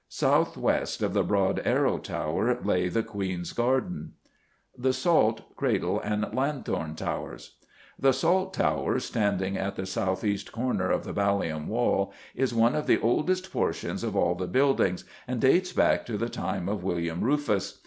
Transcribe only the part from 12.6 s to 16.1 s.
of the oldest portions of all the buildings, and dates back